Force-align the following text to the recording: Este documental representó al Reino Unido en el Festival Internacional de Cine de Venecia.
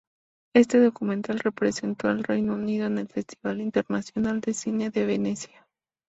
Este 0.55 0.79
documental 0.79 1.37
representó 1.37 2.07
al 2.07 2.23
Reino 2.23 2.55
Unido 2.55 2.87
en 2.87 2.97
el 2.97 3.07
Festival 3.07 3.61
Internacional 3.61 4.41
de 4.41 4.55
Cine 4.55 4.89
de 4.89 5.05
Venecia. 5.05 5.63